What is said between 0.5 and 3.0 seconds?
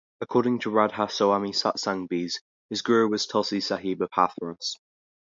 to Radha Soami Satsang Beas, his